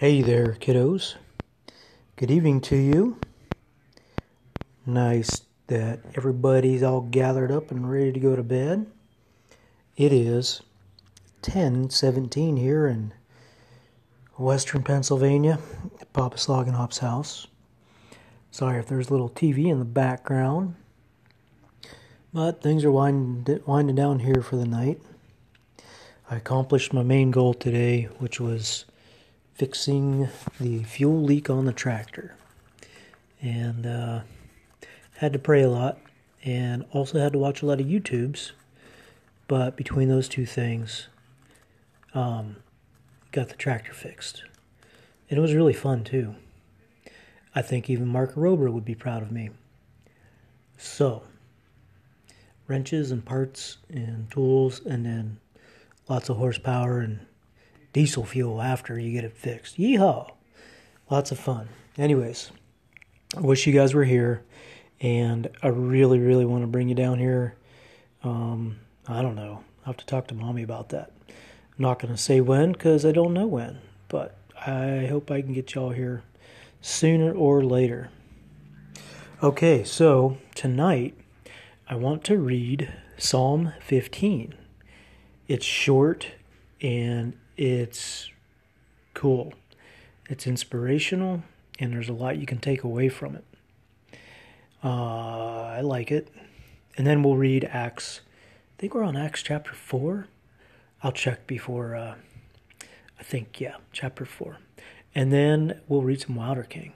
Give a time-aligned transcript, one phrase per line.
[0.00, 1.16] Hey there, kiddos.
[2.16, 3.18] Good evening to you.
[4.86, 8.86] Nice that everybody's all gathered up and ready to go to bed.
[9.98, 10.62] It is
[11.42, 13.12] 10:17 here in
[14.38, 15.58] western Pennsylvania
[16.00, 17.46] at Papa Sloggenhop's house.
[18.50, 20.76] Sorry if there's a little TV in the background.
[22.32, 25.02] But things are winding, winding down here for the night.
[26.30, 28.86] I accomplished my main goal today, which was
[29.60, 30.26] fixing
[30.58, 32.34] the fuel leak on the tractor.
[33.42, 34.20] And uh,
[35.18, 35.98] had to pray a lot
[36.42, 38.52] and also had to watch a lot of YouTubes.
[39.48, 41.08] But between those two things,
[42.14, 42.56] um,
[43.32, 44.44] got the tractor fixed.
[45.28, 46.36] And it was really fun too.
[47.54, 49.50] I think even Mark Rober would be proud of me.
[50.78, 51.24] So,
[52.66, 55.38] wrenches and parts and tools, and then
[56.08, 57.26] lots of horsepower and
[57.92, 59.78] diesel fuel after you get it fixed.
[59.78, 60.32] Yeehaw!
[61.10, 61.68] Lots of fun.
[61.98, 62.50] Anyways,
[63.36, 64.42] I wish you guys were here,
[65.00, 67.56] and I really, really want to bring you down here.
[68.22, 69.64] Um, I don't know.
[69.84, 71.12] I have to talk to mommy about that.
[71.28, 75.42] I'm not going to say when because I don't know when, but I hope I
[75.42, 76.22] can get y'all here
[76.80, 78.10] sooner or later.
[79.42, 81.14] Okay, so tonight
[81.88, 84.54] I want to read Psalm 15.
[85.48, 86.28] It's short
[86.82, 88.30] and it's
[89.12, 89.52] cool.
[90.30, 91.42] It's inspirational,
[91.78, 93.44] and there's a lot you can take away from it.
[94.82, 96.28] Uh, I like it.
[96.96, 98.22] And then we'll read Acts.
[98.78, 100.26] I think we're on Acts chapter 4.
[101.02, 102.14] I'll check before, uh,
[103.18, 104.56] I think, yeah, chapter 4.
[105.14, 106.94] And then we'll read some Wilder King.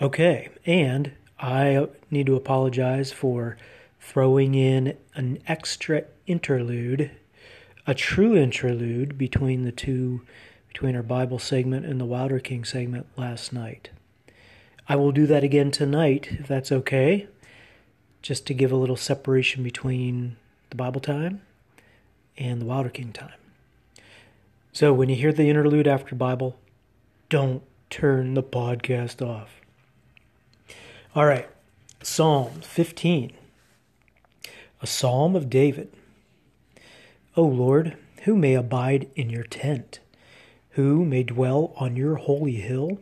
[0.00, 3.56] Okay, and I need to apologize for
[3.98, 7.10] throwing in an extra interlude
[7.90, 10.20] a true interlude between the two,
[10.68, 13.90] between our Bible segment and the Wilder King segment last night.
[14.88, 17.26] I will do that again tonight, if that's okay,
[18.22, 20.36] just to give a little separation between
[20.68, 21.42] the Bible time
[22.38, 23.40] and the Wilder King time.
[24.72, 26.60] So when you hear the interlude after Bible,
[27.28, 29.60] don't turn the podcast off.
[31.16, 31.48] All right,
[32.04, 33.32] Psalm 15,
[34.80, 35.92] a psalm of David.
[37.40, 40.00] O Lord, who may abide in your tent?
[40.72, 42.98] Who may dwell on your holy hill?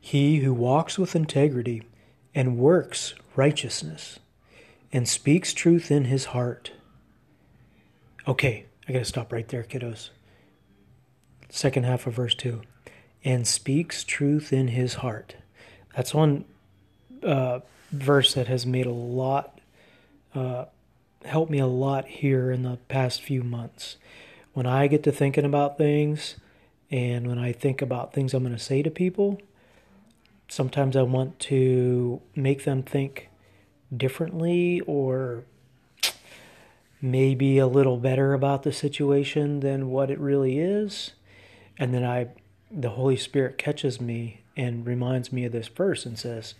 [0.00, 1.82] He who walks with integrity
[2.34, 4.20] and works righteousness
[4.90, 6.72] and speaks truth in his heart.
[8.26, 10.08] Okay, I got to stop right there, kiddos.
[11.50, 12.62] Second half of verse 2.
[13.22, 15.36] And speaks truth in his heart.
[15.94, 16.46] That's one
[17.22, 17.60] uh,
[17.92, 19.60] verse that has made a lot
[20.34, 20.64] uh,
[21.24, 23.96] helped me a lot here in the past few months.
[24.52, 26.36] When I get to thinking about things
[26.90, 29.40] and when I think about things I'm going to say to people,
[30.48, 33.28] sometimes I want to make them think
[33.94, 35.44] differently or
[37.00, 41.12] maybe a little better about the situation than what it really is.
[41.78, 42.28] And then I
[42.70, 46.54] the Holy Spirit catches me and reminds me of this verse and says,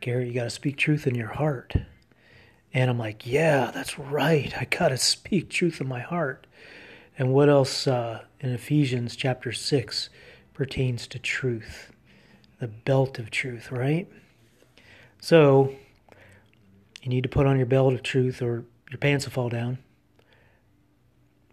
[0.00, 1.74] Gary, you got to speak truth in your heart.
[2.72, 4.52] And I'm like, yeah, that's right.
[4.56, 6.46] I got to speak truth in my heart.
[7.18, 10.08] And what else uh, in Ephesians chapter 6
[10.54, 11.92] pertains to truth?
[12.60, 14.08] The belt of truth, right?
[15.20, 15.74] So,
[17.02, 19.78] you need to put on your belt of truth or your pants will fall down,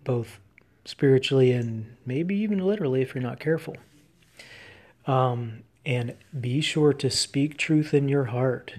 [0.03, 0.39] both
[0.85, 3.75] spiritually and maybe even literally if you're not careful.
[5.05, 8.75] Um, and be sure to speak truth in your heart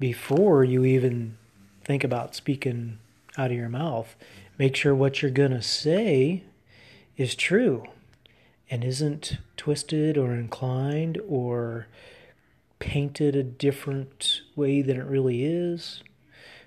[0.00, 1.38] before you even
[1.84, 2.98] think about speaking
[3.36, 4.16] out of your mouth.
[4.58, 6.44] Make sure what you're going to say
[7.16, 7.84] is true
[8.70, 11.86] and isn't twisted or inclined or
[12.78, 16.02] painted a different way than it really is.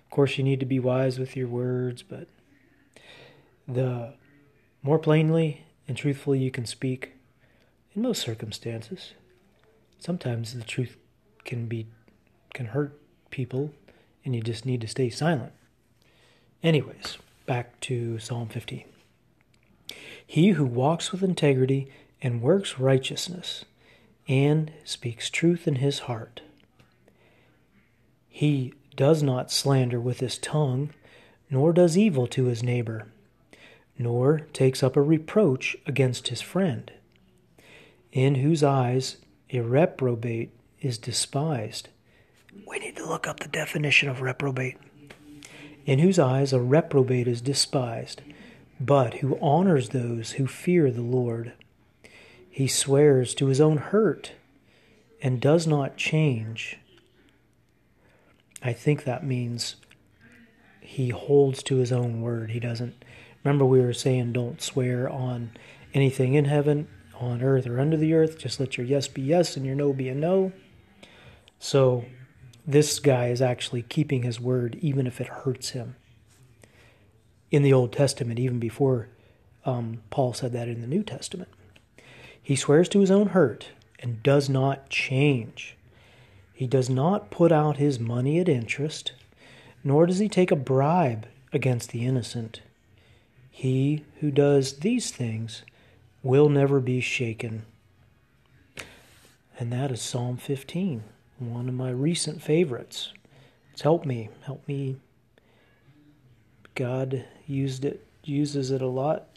[0.06, 2.28] Of course, you need to be wise with your words, but
[3.68, 4.14] the
[4.82, 7.14] more plainly and truthfully you can speak
[7.94, 9.14] in most circumstances.
[10.00, 10.98] Sometimes the truth
[11.44, 11.88] can be
[12.54, 13.00] can hurt
[13.30, 13.72] people
[14.28, 15.54] and you just need to stay silent.
[16.62, 18.84] Anyways, back to Psalm 15.
[20.26, 21.90] He who walks with integrity
[22.22, 23.64] and works righteousness
[24.28, 26.42] and speaks truth in his heart.
[28.28, 30.90] He does not slander with his tongue,
[31.50, 33.08] nor does evil to his neighbor,
[33.98, 36.92] nor takes up a reproach against his friend,
[38.12, 39.18] in whose eyes
[39.54, 40.52] a reprobate
[40.82, 41.88] is despised
[42.66, 44.78] we need to look up the definition of reprobate.
[45.86, 48.22] In whose eyes a reprobate is despised,
[48.80, 51.54] but who honors those who fear the Lord.
[52.58, 54.32] he swears to his own hurt
[55.22, 56.80] and does not change.
[58.64, 59.76] I think that means
[60.82, 62.50] he holds to his own word.
[62.50, 63.06] He doesn't.
[63.44, 65.52] Remember, we were saying don't swear on
[65.94, 66.88] anything in heaven,
[67.20, 68.40] on earth, or under the earth.
[68.40, 70.52] Just let your yes be yes and your no be a no.
[71.60, 72.06] So,
[72.68, 75.96] this guy is actually keeping his word even if it hurts him.
[77.50, 79.08] In the Old Testament, even before
[79.66, 81.50] um, Paul said that in the New Testament,
[82.42, 83.70] he swears to his own hurt
[84.00, 85.78] and does not change.
[86.54, 89.14] He does not put out his money at interest,
[89.84, 92.62] nor does he take a bribe against the innocent.
[93.50, 95.62] He who does these things
[96.22, 97.66] will never be shaken.
[99.58, 101.04] And that is Psalm 15,
[101.40, 103.14] one of my recent favorites.
[103.74, 104.98] It's helped me, helped me.
[106.76, 109.28] God used it, uses it a lot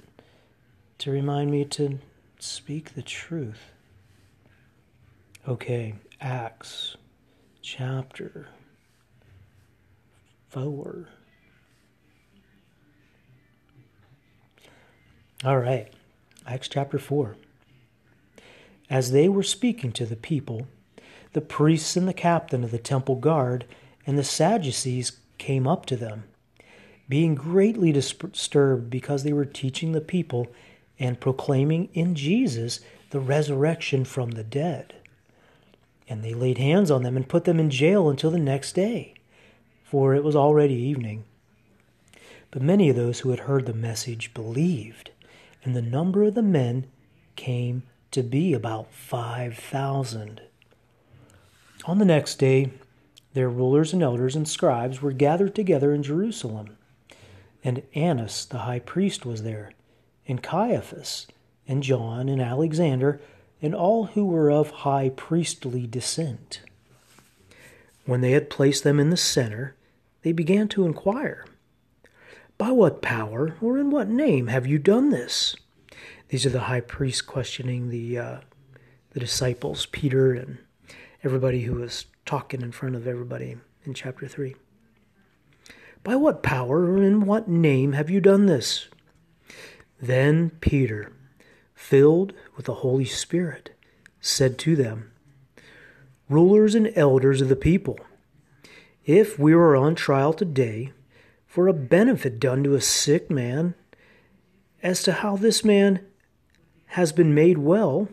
[0.98, 1.98] to remind me to
[2.38, 3.72] speak the truth.
[5.48, 6.96] Okay, Acts
[7.62, 8.48] chapter
[10.48, 11.08] 4.
[15.44, 15.90] All right,
[16.46, 17.36] Acts chapter 4.
[18.90, 20.66] As they were speaking to the people,
[21.32, 23.64] the priests and the captain of the temple guard
[24.06, 26.24] and the Sadducees came up to them,
[27.08, 30.48] being greatly disturbed because they were teaching the people
[30.98, 32.80] and proclaiming in Jesus
[33.10, 34.94] the resurrection from the dead.
[36.08, 39.14] And they laid hands on them and put them in jail until the next day,
[39.84, 41.24] for it was already evening.
[42.50, 45.10] But many of those who had heard the message believed,
[45.64, 46.86] and the number of the men
[47.36, 50.40] came to be about 5,000.
[51.86, 52.70] On the next day,
[53.32, 56.76] their rulers and elders and scribes were gathered together in Jerusalem.
[57.62, 59.72] And Annas the high priest was there,
[60.26, 61.26] and Caiaphas,
[61.66, 63.20] and John, and Alexander,
[63.62, 66.60] and all who were of high priestly descent.
[68.06, 69.76] When they had placed them in the center,
[70.22, 71.44] they began to inquire,
[72.58, 75.54] By what power or in what name have you done this?
[76.28, 78.40] These are the high priests questioning the, uh,
[79.10, 80.58] the disciples, Peter and
[81.22, 84.56] everybody who was talking in front of everybody in chapter 3.
[86.02, 88.88] By what power or in what name have you done this?
[90.00, 91.12] Then Peter,
[91.74, 93.76] filled with the Holy Spirit,
[94.18, 95.12] said to them,
[96.30, 97.98] Rulers and elders of the people,
[99.04, 100.92] if we were on trial today
[101.46, 103.74] for a benefit done to a sick man,
[104.82, 106.00] as to how this man
[106.86, 108.08] has been made well,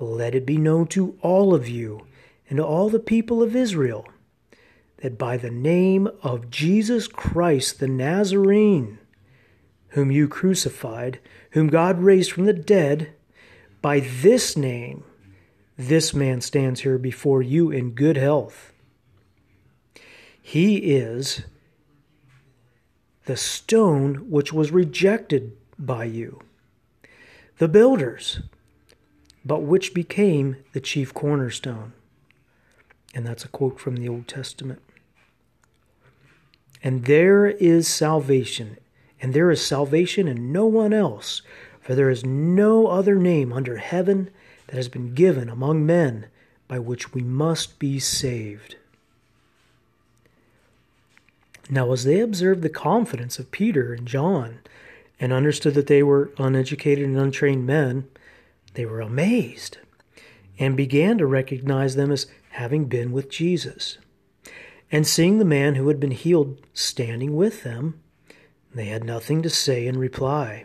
[0.00, 2.04] let it be known to all of you
[2.48, 4.06] and to all the people of Israel
[4.98, 8.98] that by the name of Jesus Christ the Nazarene,
[9.90, 11.20] whom you crucified,
[11.50, 13.12] whom God raised from the dead,
[13.82, 15.04] by this name,
[15.76, 18.72] this man stands here before you in good health.
[20.40, 21.42] He is
[23.26, 26.40] the stone which was rejected by you,
[27.58, 28.40] the builders,
[29.44, 31.92] but which became the chief cornerstone.
[33.16, 34.82] And that's a quote from the Old Testament.
[36.82, 38.76] And there is salvation,
[39.22, 41.40] and there is salvation in no one else,
[41.80, 44.28] for there is no other name under heaven
[44.66, 46.26] that has been given among men
[46.68, 48.76] by which we must be saved.
[51.70, 54.58] Now, as they observed the confidence of Peter and John,
[55.18, 58.08] and understood that they were uneducated and untrained men,
[58.74, 59.78] they were amazed
[60.58, 63.98] and began to recognize them as having been with Jesus.
[64.90, 68.00] And seeing the man who had been healed standing with them,
[68.74, 70.64] they had nothing to say in reply.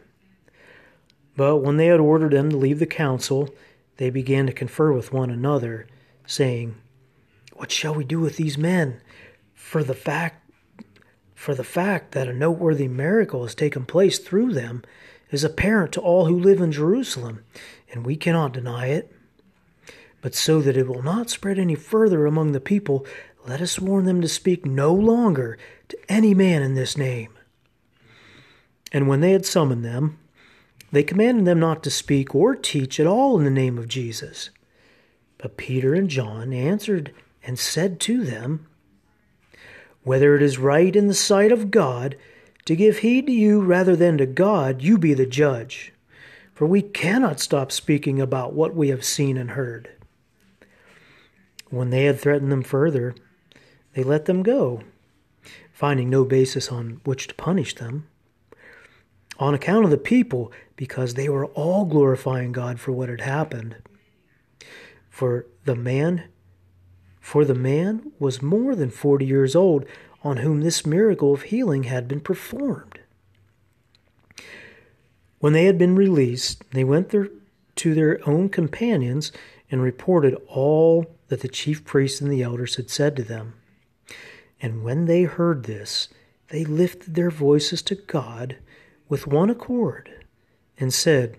[1.36, 3.50] But when they had ordered them to leave the council,
[3.98, 5.88] they began to confer with one another,
[6.26, 6.76] saying,
[7.54, 9.02] What shall we do with these men?
[9.54, 10.50] For the fact
[11.36, 14.84] for the fact that a noteworthy miracle has taken place through them
[15.32, 17.44] is apparent to all who live in Jerusalem,
[17.92, 19.12] and we cannot deny it.
[20.22, 23.06] But so that it will not spread any further among the people,
[23.46, 25.58] let us warn them to speak no longer
[25.90, 27.30] to any man in this name.
[28.92, 30.20] And when they had summoned them,
[30.92, 34.50] they commanded them not to speak or teach at all in the name of Jesus.
[35.38, 37.14] But Peter and John answered
[37.44, 38.68] and said to them,
[40.04, 42.16] Whether it is right in the sight of God
[42.66, 45.94] to give heed to you rather than to God, you be the judge.
[46.54, 49.90] For we cannot stop speaking about what we have seen and heard.
[51.72, 53.16] When they had threatened them further,
[53.94, 54.82] they let them go,
[55.72, 58.08] finding no basis on which to punish them.
[59.40, 63.78] on account of the people because they were all glorifying God for what had happened.
[65.10, 66.26] For the man
[67.20, 69.86] for the man was more than 40 years old
[70.24, 73.00] on whom this miracle of healing had been performed.
[75.40, 77.30] When they had been released, they went there
[77.78, 79.32] to their own companions
[79.70, 83.54] and reported all that the chief priests and the elders had said to them.
[84.62, 86.10] And when they heard this,
[86.50, 88.58] they lifted their voices to God
[89.08, 90.26] with one accord
[90.78, 91.38] and said,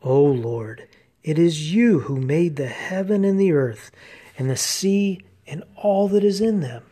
[0.00, 0.88] O Lord,
[1.22, 3.90] it is you who made the heaven and the earth
[4.38, 6.82] and the sea and all that is in them,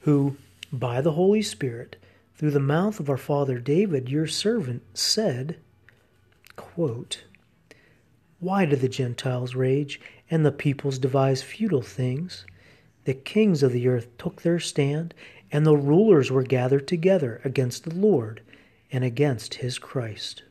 [0.00, 0.36] who,
[0.70, 1.96] by the Holy Spirit,
[2.34, 5.56] through the mouth of our father David, your servant, said,
[6.54, 7.24] quote,
[8.42, 12.44] Why do the Gentiles rage and the peoples devise futile things?
[13.04, 15.14] The kings of the earth took their stand,
[15.52, 18.42] and the rulers were gathered together against the Lord
[18.90, 20.42] and against his Christ.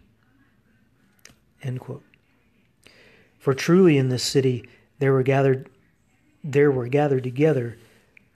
[3.40, 4.64] For truly in this city
[5.00, 5.68] there were gathered
[6.46, 7.78] there were gathered together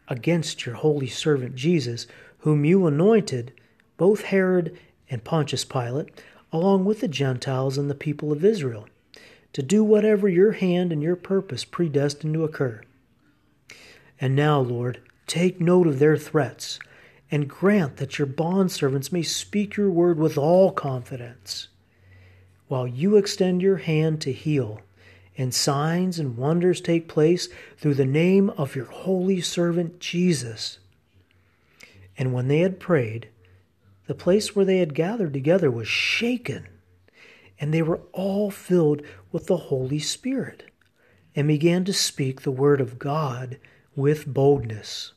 [0.10, 2.08] against your holy servant Jesus
[2.40, 3.54] whom you anointed,
[3.96, 4.78] both Herod
[5.10, 6.10] and Pontius Pilate,
[6.52, 8.90] along with the Gentiles and the people of Israel,
[9.56, 12.82] to do whatever your hand and your purpose predestined to occur.
[14.20, 16.78] And now, Lord, take note of their threats,
[17.32, 21.70] and grant that your bondservants may speak your word with all confidence,
[22.68, 24.82] while you extend your hand to heal,
[25.38, 27.48] and signs and wonders take place
[27.78, 30.80] through the name of your holy servant Jesus.
[32.18, 33.30] And when they had prayed,
[34.08, 36.68] the place where they had gathered together was shaken,
[37.58, 39.02] and they were all filled
[39.36, 40.64] with the Holy Spirit,
[41.36, 43.60] and began to speak the word of God
[43.94, 45.12] with boldness.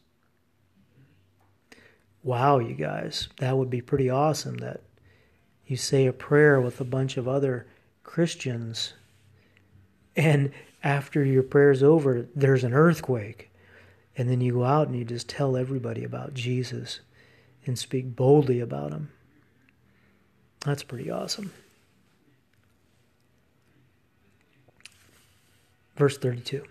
[2.25, 4.81] Wow, you guys, that would be pretty awesome that
[5.69, 7.69] you say a prayer with a bunch of other
[8.03, 8.95] Christians,
[10.17, 10.51] and
[10.83, 13.53] after your prayer's over, there's an earthquake
[14.17, 16.99] and then you go out and you just tell everybody about Jesus
[17.65, 19.13] and speak boldly about him.
[20.65, 21.53] That's pretty awesome.
[25.99, 26.63] Verse 32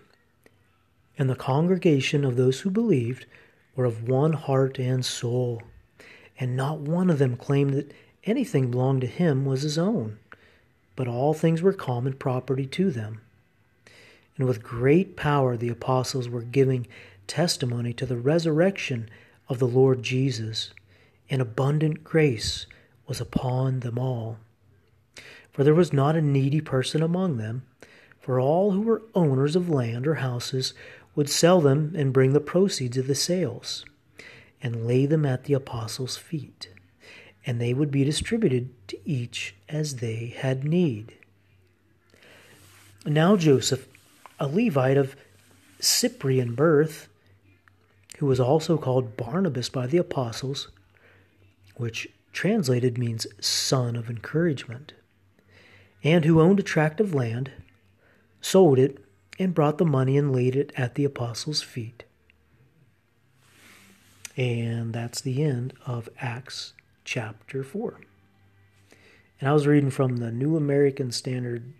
[1.18, 3.26] And the congregation of those who believed
[3.76, 5.62] were of one heart and soul,
[6.40, 7.92] and not one of them claimed that
[8.24, 10.18] anything belonged to him was his own,
[10.96, 13.20] but all things were common property to them.
[14.38, 16.86] And with great power the apostles were giving
[17.26, 19.10] testimony to the resurrection
[19.46, 20.72] of the Lord Jesus,
[21.28, 22.66] and abundant grace
[23.06, 24.38] was upon them all.
[25.52, 27.64] For there was not a needy person among them,
[28.20, 30.74] for all who were owners of land or houses
[31.14, 33.84] would sell them and bring the proceeds of the sales,
[34.62, 36.68] and lay them at the apostles' feet,
[37.46, 41.14] and they would be distributed to each as they had need.
[43.06, 43.88] Now Joseph,
[44.38, 45.16] a Levite of
[45.80, 47.08] Cyprian birth,
[48.18, 50.68] who was also called Barnabas by the apostles,
[51.76, 54.92] which translated means son of encouragement,
[56.02, 57.50] and who owned a tract of land,
[58.40, 58.98] sold it,
[59.38, 62.04] and brought the money and laid it at the apostles' feet.
[64.36, 68.00] And that's the end of Acts chapter 4.
[69.40, 71.72] And I was reading from the New American Standard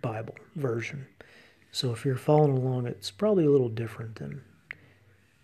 [0.00, 1.06] Bible version.
[1.72, 4.42] So if you're following along, it's probably a little different than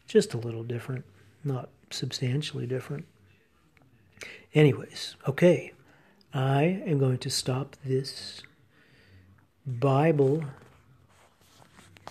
[0.07, 1.05] just a little different,
[1.45, 3.07] not substantially different.
[4.55, 5.73] Anyways, okay,
[6.33, 8.43] I am going to stop this
[9.67, 10.45] Bible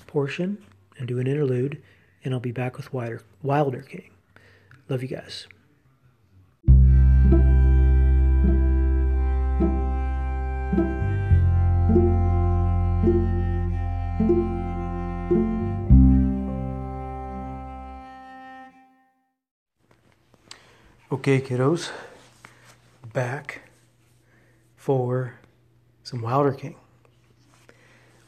[0.08, 0.58] portion
[0.98, 1.82] and do an interlude,
[2.24, 4.10] and I'll be back with Wilder, Wilder King.
[4.90, 5.48] Love you guys.
[21.12, 21.92] Okay, kiddos,
[23.14, 23.62] back
[24.76, 25.40] for
[26.04, 26.76] some Wilder King.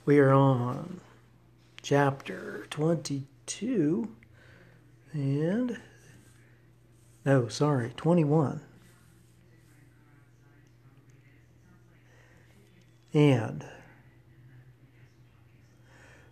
[0.08, 1.02] We are on
[1.82, 4.16] chapter 22
[5.12, 5.78] and
[7.26, 8.62] no, sorry, 21.
[13.14, 13.66] And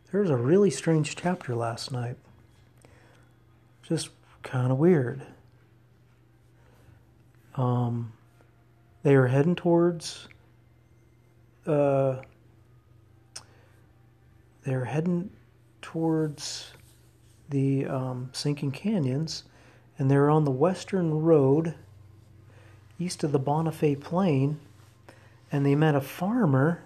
[0.10, 2.16] there was a really strange chapter last night.
[3.84, 4.08] Just
[4.42, 5.22] kind of weird.
[7.56, 8.14] Um,
[9.04, 10.30] they were heading towards.
[11.68, 12.22] Uh,
[14.66, 15.30] they were heading
[15.82, 16.72] towards
[17.50, 19.44] the um, sinking canyons,
[19.98, 21.76] and they're on the western road,
[23.00, 24.60] east of the Bonifay Plain,
[25.52, 26.84] and they met a farmer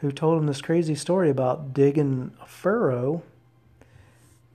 [0.00, 3.22] who told him this crazy story about digging a furrow,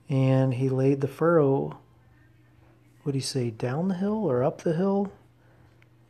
[0.08, 1.78] and he laid the furrow.
[3.02, 5.10] What do you say, down the hill or up the hill?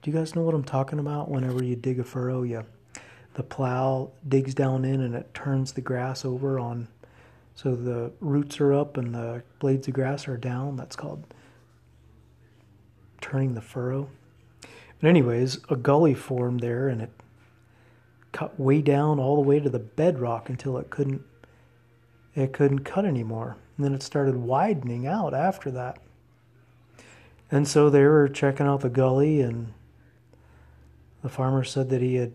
[0.02, 1.30] Do you guys know what I'm talking about?
[1.30, 2.66] Whenever you dig a furrow, you
[3.34, 6.88] the plow digs down in and it turns the grass over on
[7.54, 10.76] so the roots are up and the blades of grass are down.
[10.76, 11.24] That's called
[13.20, 14.08] turning the furrow.
[15.00, 17.10] But anyways, a gully formed there and it
[18.32, 21.22] cut way down all the way to the bedrock until it couldn't
[22.34, 23.56] it couldn't cut anymore.
[23.76, 25.98] And then it started widening out after that.
[27.50, 29.74] And so they were checking out the gully and
[31.22, 32.32] the farmer said that he had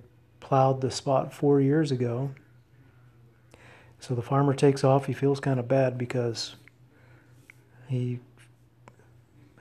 [0.47, 2.31] plowed the spot four years ago
[3.99, 5.05] so the farmer takes off.
[5.05, 6.55] He feels kind of bad because
[7.87, 8.19] he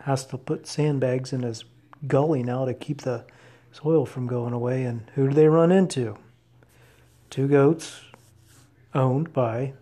[0.00, 1.64] has to put sandbags in his
[2.06, 3.24] gully now to keep the
[3.72, 4.84] soil from going away.
[4.84, 6.16] And who do they run into?
[7.30, 8.02] Two goats
[8.94, 9.72] owned by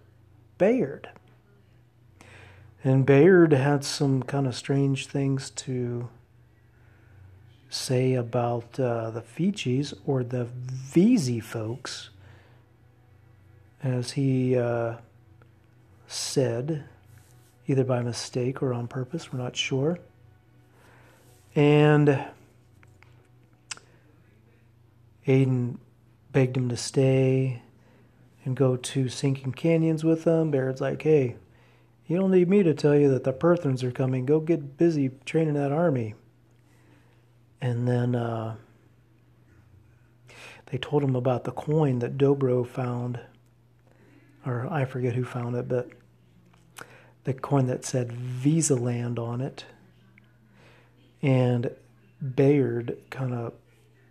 [0.57, 1.11] Bayard.
[2.83, 6.09] And Bayard had some kind of strange things to
[7.69, 10.47] say about uh, the Feechies or the
[10.93, 12.11] Veazey folks
[13.85, 14.95] as he uh,
[16.07, 16.85] said,
[17.67, 19.99] either by mistake or on purpose, we're not sure.
[21.55, 22.25] And
[25.27, 25.79] Aidan
[26.33, 27.63] begged him to stay
[28.45, 30.51] and go to Sinking Canyons with them.
[30.51, 31.37] Bayard's like, hey,
[32.07, 34.27] you don't need me to tell you that the Pyrthens are coming.
[34.27, 36.15] Go get busy training that army.
[37.65, 38.57] And then uh,
[40.67, 43.21] they told him about the coin that Dobro found
[44.47, 45.89] or I forget who found it, but
[47.25, 49.65] the coin that said Visa Land on it.
[51.23, 51.71] And
[52.35, 53.55] Bayard kind of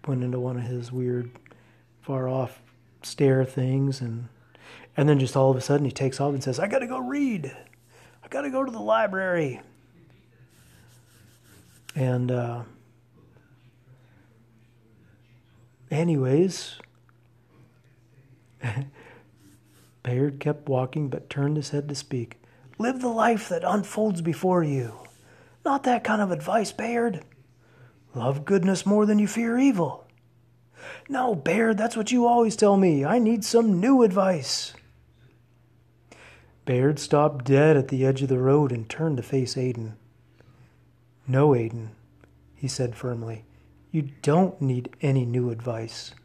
[0.07, 1.29] went into one of his weird,
[2.01, 2.61] far off
[3.03, 4.29] stare things, and
[4.97, 6.87] and then just all of a sudden he takes off and says, "I got to
[6.87, 7.55] go read.
[8.23, 9.61] I got to go to the library."
[11.95, 12.63] And uh,
[15.93, 16.75] anyways.
[20.03, 22.41] Bayard kept walking but turned his head to speak.
[22.77, 24.93] Live the life that unfolds before you.
[25.63, 27.23] Not that kind of advice, Bayard.
[28.13, 30.05] Love goodness more than you fear evil.
[31.07, 33.05] No, Bayard, that's what you always tell me.
[33.05, 34.73] I need some new advice.
[36.65, 39.95] Bayard stopped dead at the edge of the road and turned to face Aidan.
[41.27, 41.91] No, Aidan,
[42.55, 43.45] he said firmly.
[43.93, 46.15] You don't need any new advice.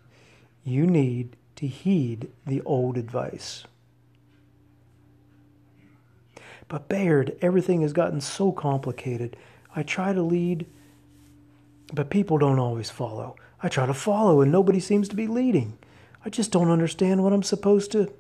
[0.64, 3.64] You need to heed the old advice.
[6.66, 9.36] But Bayard, everything has gotten so complicated.
[9.76, 10.64] I try to lead,
[11.92, 13.36] but people don't always follow.
[13.62, 15.76] I try to follow, and nobody seems to be leading.
[16.24, 18.10] I just don't understand what I'm supposed to.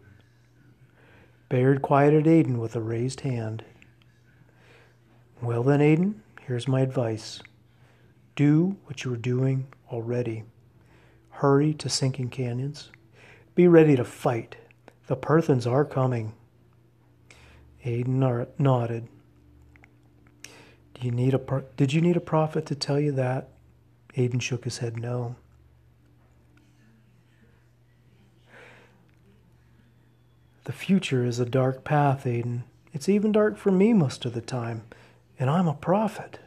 [1.48, 3.64] Bayard quieted Aidan with a raised hand.
[5.40, 7.40] Well, then, Aidan, here's my advice
[8.38, 10.44] do what you are doing already.
[11.30, 12.90] Hurry to sinking canyons.
[13.56, 14.54] Be ready to fight.
[15.08, 16.34] The Pyrthens are coming.
[17.84, 19.08] Aidan nodded.
[20.44, 23.48] Do you need a did you need a prophet to tell you that?
[24.14, 25.34] Aidan shook his head no.
[30.62, 32.62] The future is a dark path, Aidan.
[32.92, 34.82] It's even dark for me most of the time,
[35.40, 36.38] and I'm a prophet.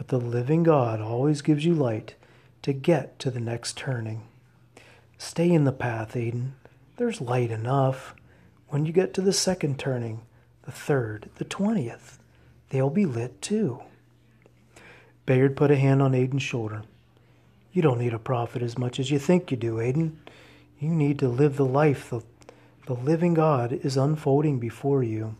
[0.00, 2.14] But the living God always gives you light
[2.62, 4.22] to get to the next turning.
[5.18, 6.54] Stay in the path, Aidan.
[6.96, 8.14] There's light enough.
[8.68, 10.22] When you get to the second turning,
[10.62, 12.18] the third, the twentieth,
[12.70, 13.82] they'll be lit too.
[15.26, 16.82] Bayard put a hand on Aidan's shoulder.
[17.70, 20.18] You don't need a prophet as much as you think you do, Aidan.
[20.78, 22.22] You need to live the life the,
[22.86, 25.36] the living God is unfolding before you.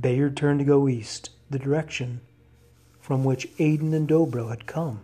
[0.00, 2.20] Bayard turned to go east, the direction
[3.00, 5.00] from which Aidan and Dobro had come.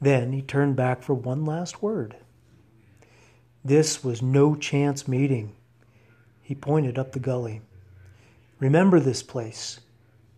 [0.00, 2.16] Then he turned back for one last word.
[3.64, 5.54] This was no chance meeting.
[6.42, 7.62] He pointed up the gully.
[8.58, 9.80] Remember this place.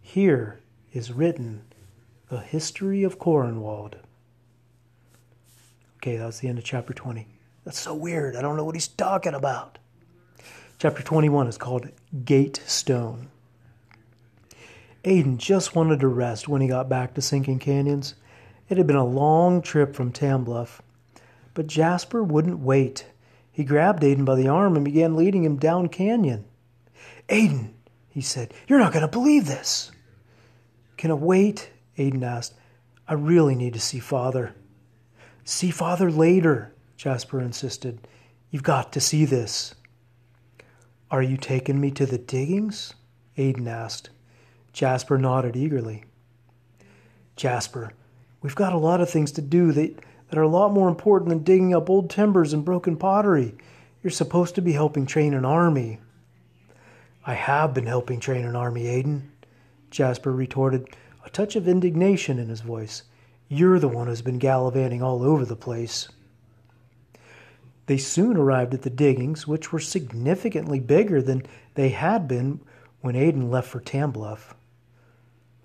[0.01, 0.61] Here
[0.93, 1.63] is written
[2.29, 3.95] the history of Corenwald.
[5.97, 7.27] Okay, that's the end of chapter 20.
[7.65, 8.37] That's so weird.
[8.37, 9.79] I don't know what he's talking about.
[10.79, 11.89] Chapter 21 is called
[12.25, 13.29] Gate Stone.
[15.05, 18.15] Aidan just wanted to rest when he got back to Sinking Canyons.
[18.69, 20.81] It had been a long trip from Tambluff,
[21.55, 23.07] but Jasper wouldn't wait.
[23.51, 26.45] He grabbed Aidan by the arm and began leading him down canyon.
[27.29, 27.75] Aidan,
[28.09, 29.91] he said, you're not going to believe this.
[30.97, 31.71] Can it wait?
[31.97, 32.55] Aidan asked.
[33.07, 34.55] I really need to see Father.
[35.45, 38.07] See Father later, Jasper insisted.
[38.51, 39.75] You've got to see this.
[41.11, 42.95] Are you taking me to the diggings?
[43.37, 44.11] Aidan asked.
[44.79, 46.05] Jasper nodded eagerly.
[47.35, 47.95] Jasper,
[48.43, 51.31] we've got a lot of things to do that, that are a lot more important
[51.31, 53.57] than digging up old timbers and broken pottery.
[54.05, 55.99] You're supposed to be helping train an army.
[57.27, 59.33] I have been helping train an army, Aidan,
[59.91, 60.87] Jasper retorted,
[61.27, 63.03] a touch of indignation in his voice.
[63.49, 66.09] You're the one who's been gallivanting all over the place.
[67.87, 71.43] They soon arrived at the diggings, which were significantly bigger than
[71.75, 72.61] they had been
[73.01, 74.55] when Aidan left for Tambluff.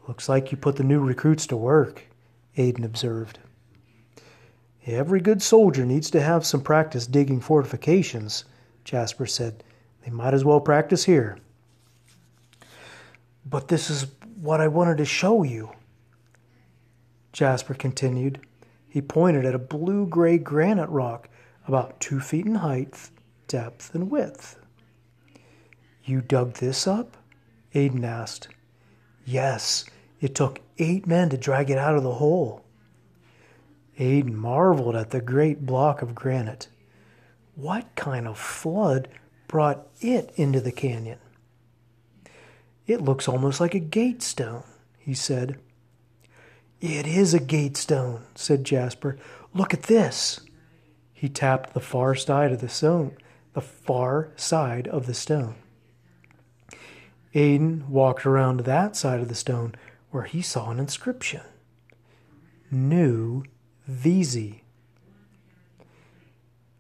[0.08, 2.08] Looks like you put the new recruits to work,
[2.58, 3.40] Aidan observed.
[4.86, 8.44] Every good soldier needs to have some practice digging fortifications,
[8.84, 9.64] Jasper said.
[10.04, 11.38] They might as well practice here.
[13.46, 14.08] But this is
[14.42, 15.72] what I wanted to show you,
[17.32, 18.42] Jasper continued.
[18.90, 21.30] He pointed at a blue gray granite rock
[21.66, 23.10] about two feet in height,
[23.48, 24.60] depth, and width.
[26.04, 27.16] You dug this up?
[27.74, 28.50] Aidan asked.
[29.26, 29.86] Yes,
[30.20, 32.64] it took eight men to drag it out of the hole.
[33.98, 36.68] Aidan marveled at the great block of granite.
[37.56, 39.08] What kind of flood
[39.48, 41.20] brought it into the canyon?
[42.88, 44.64] It looks almost like a gate stone,
[44.98, 45.60] he said.
[46.82, 49.18] It is a gate stone, said Jasper.
[49.54, 50.42] Look at this.
[51.14, 53.16] He tapped the far side of the stone,
[53.54, 55.56] the far side of the stone.
[57.34, 59.76] Aidan walked around to that side of the stone
[60.12, 61.42] where he saw an inscription.
[62.70, 63.44] New
[63.90, 64.62] Vizi.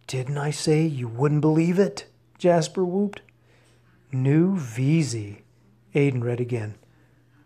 [0.05, 2.05] Didn't I say you wouldn't believe it?
[2.37, 3.21] Jasper whooped.
[4.11, 5.41] New Vizi.
[5.95, 6.75] Aidan read again.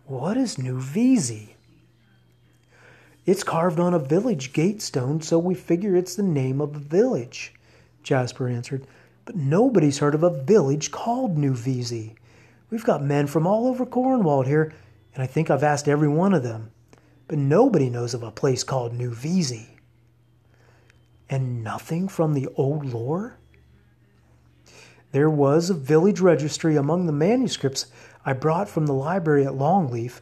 [0.05, 1.55] What is New Vizi?
[3.25, 6.79] It's carved on a village gate stone, so we figure it's the name of a
[6.79, 7.53] village,
[8.03, 8.87] Jasper answered.
[9.25, 12.15] But nobody's heard of a village called New Vizi.
[12.69, 14.73] We've got men from all over Corenwald here,
[15.13, 16.71] and I think I've asked every one of them.
[17.27, 19.67] But nobody knows of a place called New Vizi.
[21.29, 23.37] And nothing from the old lore?
[25.11, 27.87] There was a village registry among the manuscripts
[28.25, 30.19] I brought from the library at Longleaf,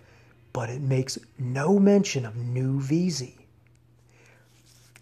[0.53, 3.45] but it makes no mention of New Vizi.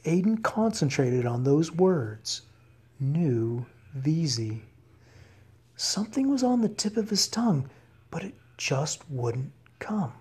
[0.06, 2.42] Aidan concentrated on those words
[3.00, 3.66] New
[3.98, 4.62] Vizi.
[5.76, 7.70] Something was on the tip of his tongue,
[8.12, 10.14] but it just wouldn't come.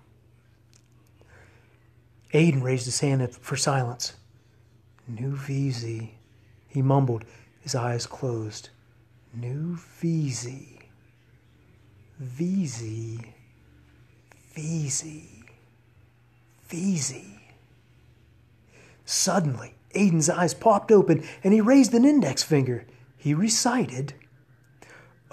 [2.33, 4.13] Aidan raised his hand for silence.
[5.07, 6.11] New Vizi,
[6.67, 7.25] he mumbled,
[7.61, 8.69] his eyes closed.
[9.33, 10.79] New Vizi.
[12.21, 13.33] Vizi,
[14.55, 15.43] Vizi,
[16.69, 17.39] Vizi.
[19.05, 22.85] Suddenly, Aidan's eyes popped open and he raised an index finger.
[23.17, 24.13] He recited,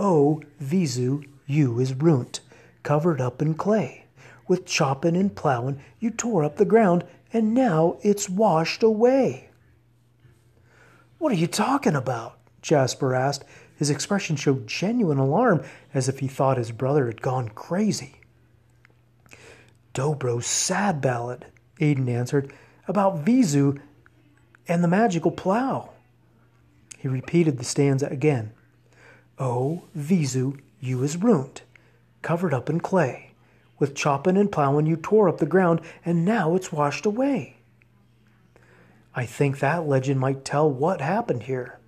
[0.01, 2.41] O Vizu, you is runt,
[2.83, 4.07] covered up in clay.
[4.49, 9.51] With chopping and plowing, you tore up the ground, and now it's washed away.
[11.19, 12.39] What are you talking about?
[12.63, 13.45] Jasper asked,
[13.77, 18.21] his expression showed genuine alarm, as if he thought his brother had gone crazy.
[19.93, 21.45] Dobro's sad ballad,
[21.79, 22.55] Aidan answered,
[22.89, 23.79] about Vizu
[24.67, 25.91] and the magical plow.
[26.97, 28.53] He repeated the stanza again.
[29.41, 31.63] Oh, Vizu, you is ruined,
[32.21, 33.33] covered up in clay.
[33.79, 37.57] With chopping and plowing you tore up the ground, and now it's washed away.
[39.15, 41.79] I think that legend might tell what happened here.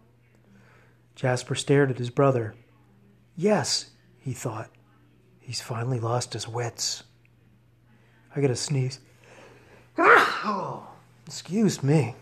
[1.14, 2.54] Jasper stared at his brother.
[3.36, 4.70] Yes, he thought.
[5.38, 7.02] He's finally lost his wits.
[8.34, 8.98] I got a sneeze.
[11.26, 12.14] Excuse me.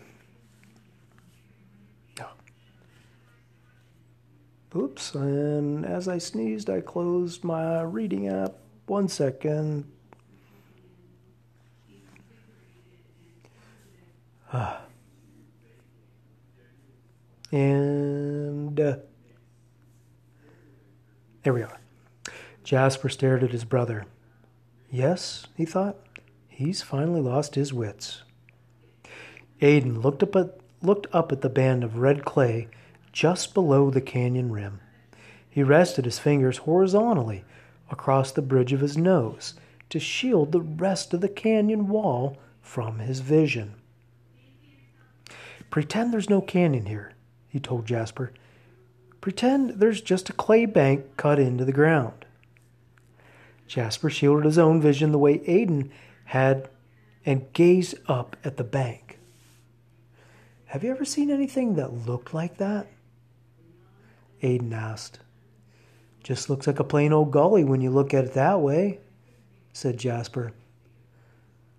[4.74, 8.54] Oops, and as I sneezed, I closed my reading app.
[8.86, 9.90] One second.
[14.52, 14.82] Ah.
[17.52, 18.98] And uh,
[21.42, 21.80] there we are.
[22.62, 24.04] Jasper stared at his brother.
[24.88, 25.96] Yes, he thought,
[26.46, 28.22] he's finally lost his wits.
[29.60, 32.68] Aidan looked up at, looked up at the band of red clay
[33.12, 34.80] just below the canyon rim.
[35.48, 37.44] He rested his fingers horizontally
[37.90, 39.54] across the bridge of his nose
[39.88, 43.74] to shield the rest of the canyon wall from his vision.
[45.70, 47.12] Pretend there's no canyon here,
[47.48, 48.32] he told Jasper.
[49.20, 52.24] Pretend there's just a clay bank cut into the ground.
[53.66, 55.90] Jasper shielded his own vision the way Aidan
[56.26, 56.68] had
[57.26, 59.18] and gazed up at the bank.
[60.66, 62.86] Have you ever seen anything that looked like that?
[64.42, 65.20] Aidan asked.
[66.22, 69.00] Just looks like a plain old gully when you look at it that way,
[69.72, 70.52] said Jasper.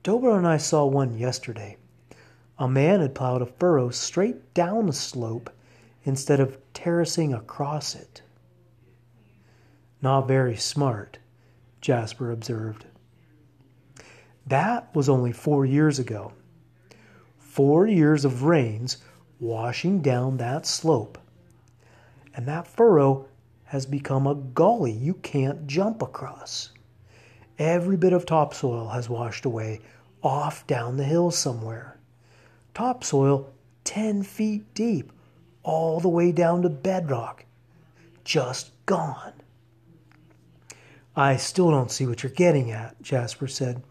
[0.03, 1.77] Dobro and I saw one yesterday.
[2.57, 5.49] A man had plowed a furrow straight down the slope
[6.03, 8.21] instead of terracing across it.
[10.01, 11.19] Not very smart,
[11.81, 12.85] Jasper observed.
[14.47, 16.33] That was only four years ago.
[17.37, 18.97] Four years of rains
[19.39, 21.17] washing down that slope.
[22.33, 23.27] And that furrow
[23.65, 26.71] has become a gully you can't jump across.
[27.57, 29.81] Every bit of topsoil has washed away
[30.23, 31.97] off down the hill somewhere.
[32.73, 33.51] Topsoil
[33.83, 35.11] 10 feet deep,
[35.63, 37.45] all the way down to bedrock.
[38.23, 39.33] Just gone.
[41.15, 43.83] I still don't see what you're getting at, Jasper said.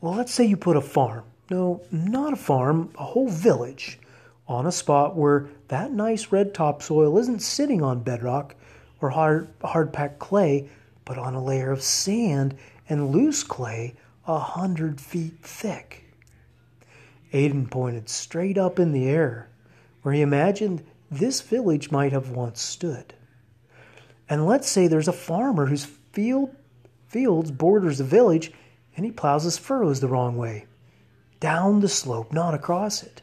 [0.00, 3.98] Well, let's say you put a farm, no, not a farm, a whole village,
[4.46, 8.54] on a spot where that nice red topsoil isn't sitting on bedrock
[9.00, 10.68] or hard, hard packed clay,
[11.04, 12.56] but on a layer of sand
[12.88, 13.94] and loose clay
[14.26, 16.04] a hundred feet thick.
[17.32, 19.48] Aidan pointed straight up in the air,
[20.02, 23.14] where he imagined this village might have once stood.
[24.28, 26.54] And let's say there's a farmer whose field
[27.06, 28.52] fields borders the village
[28.96, 30.66] and he plows his furrows the wrong way,
[31.40, 33.22] down the slope, not across it.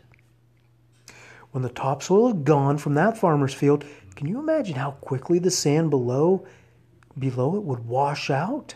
[1.51, 3.83] When the topsoil is gone from that farmer's field,
[4.15, 6.45] can you imagine how quickly the sand below
[7.17, 8.75] below it would wash out?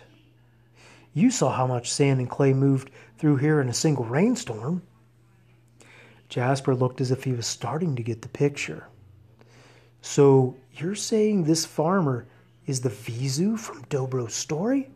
[1.14, 4.82] You saw how much sand and clay moved through here in a single rainstorm.
[6.28, 8.88] Jasper looked as if he was starting to get the picture.
[10.02, 12.26] So you're saying this farmer
[12.66, 14.90] is the Vizu from Dobro's story?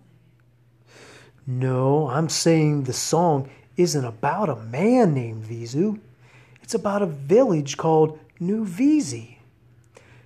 [1.47, 5.99] No, I'm saying the song isn't about a man named Vizu.
[6.69, 9.37] It's about a village called New Vizi.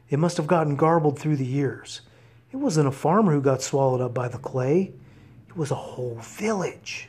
[0.09, 2.01] It must have gotten garbled through the years.
[2.51, 4.91] It wasn't a farmer who got swallowed up by the clay.
[5.47, 7.07] It was a whole village.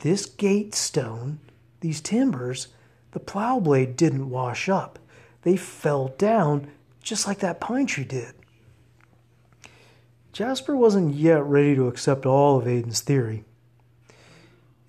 [0.00, 1.38] This gate stone,
[1.80, 2.68] these timbers,
[3.12, 4.98] the plow blade didn't wash up.
[5.40, 6.70] They fell down
[7.02, 8.34] just like that pine tree did.
[10.34, 13.44] Jasper wasn't yet ready to accept all of Aidan's theory.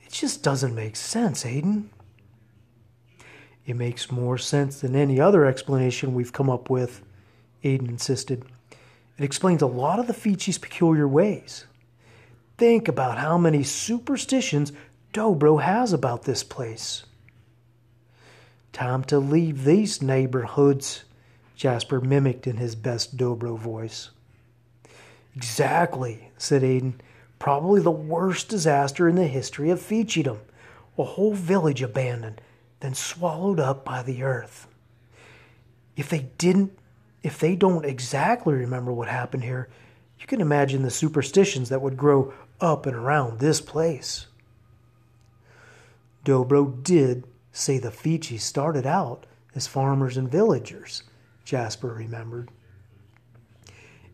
[0.02, 1.90] It just doesn't make sense, Aidan.
[3.66, 7.02] It makes more sense than any other explanation we've come up with,
[7.64, 8.46] Aidan insisted.
[9.18, 11.66] It explains a lot of the Feechee's peculiar ways.
[12.58, 14.72] Think about how many superstitions
[15.14, 17.06] Dobro has about this place.
[18.72, 21.06] Time to leave these neighborhoods,
[21.56, 24.10] Jasper mimicked in his best Dobro voice.
[25.36, 27.00] Exactly, said Aidan.
[27.40, 30.40] Probably the worst disaster in the history of Feechedom.
[30.98, 32.42] A whole village abandoned,
[32.86, 34.68] then swallowed up by the earth.
[35.98, 36.78] If they didn't,
[37.24, 39.70] if they don't exactly remember what happened here,
[40.20, 44.28] you can imagine the superstitions that would grow up and around this place.
[46.24, 51.02] Dobro did say the Feechee started out as farmers and villagers,
[51.44, 52.52] Jasper remembered.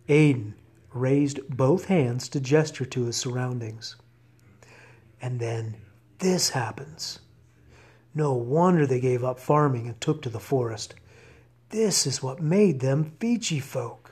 [0.08, 0.56] Aidan
[0.94, 3.98] raised both hands to gesture to his surroundings.
[5.22, 5.76] And then
[6.20, 7.20] this happens.
[8.14, 10.96] No wonder they gave up farming and took to the forest.
[11.70, 14.12] This is what made them Feechee folk.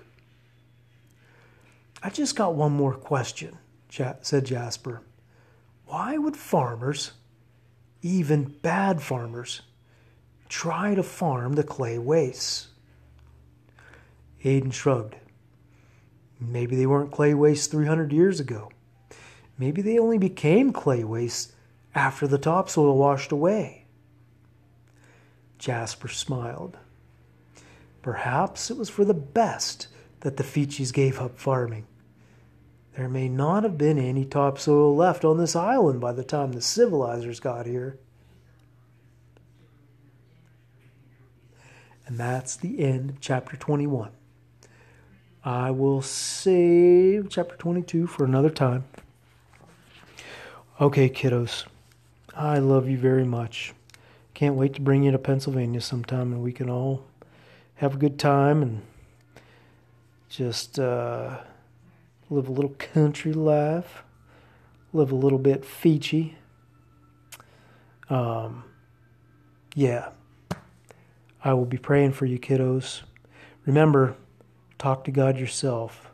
[2.01, 3.57] I just got one more question,
[4.21, 5.01] said Jasper.
[5.85, 7.11] Why would farmers,
[8.01, 9.63] even bad farmers,
[10.47, 12.67] try to farm the clay wastes?
[14.45, 15.15] Aidan shrugged.
[16.39, 18.71] Maybe they weren't clay wastes 300 years ago.
[19.57, 21.51] Maybe they only became clay wastes
[21.93, 23.78] after the topsoil washed away.
[25.59, 26.77] Jasper smiled.
[28.01, 29.87] Perhaps it was for the best
[30.21, 31.85] that the Feechees gave up farming.
[32.95, 36.61] There may not have been any topsoil left on this island by the time the
[36.61, 37.97] civilizers got here.
[42.07, 44.11] And that's the end of chapter 21.
[45.43, 48.85] I will save chapter 22 for another time.
[50.81, 51.65] Okay, kiddos,
[52.35, 53.73] I love you very much.
[54.39, 57.03] Can't wait to bring you to Pennsylvania sometime and we can all
[57.75, 58.81] have a good time and
[60.29, 61.39] just uh,
[62.29, 64.03] live a little country life,
[64.93, 66.35] live a little bit Feechee.
[68.09, 68.63] Um,
[69.75, 70.11] yeah,
[71.43, 73.01] I will be praying for you, kiddos.
[73.65, 74.15] Remember,
[74.77, 76.11] talk to God yourself.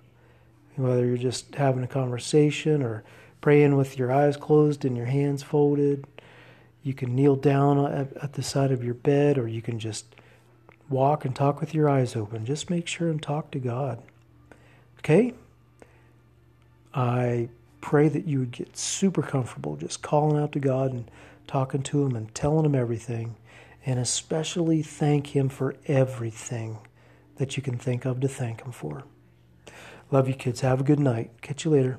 [0.78, 3.04] Whether you're just having a conversation or
[3.40, 6.08] praying with your eyes closed and your hands folded.
[6.86, 10.06] You can kneel down at, at the side of your bed, or you can just
[10.88, 12.46] walk and talk with your eyes open.
[12.46, 14.04] Just make sure and talk to God.
[15.00, 15.34] Okay?
[16.94, 17.50] I
[17.82, 21.10] pray that you would get super comfortable just calling out to God and
[21.48, 23.36] talking to Him and telling Him everything,
[23.84, 26.78] and especially thank Him for everything
[27.38, 29.06] that you can think of to thank Him for.
[30.12, 30.62] Love you, kids.
[30.62, 31.32] Have a good night.
[31.42, 31.98] Catch you later.